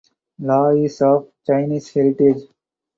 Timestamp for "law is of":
0.39-1.29